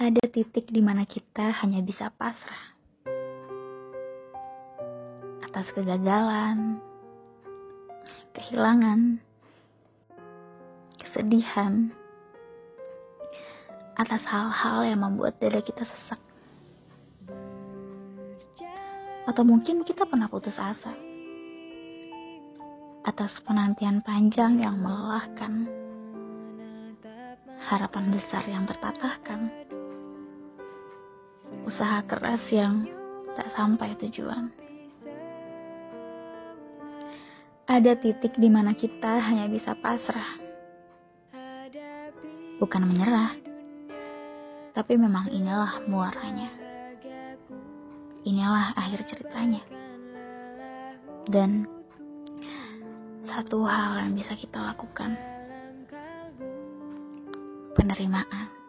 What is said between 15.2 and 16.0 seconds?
dada kita